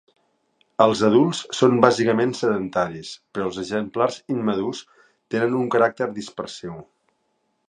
[0.85, 4.83] Els adults són bàsicament sedentaris, però els exemplars immadurs
[5.37, 6.79] tenen un caràcter dispersiu.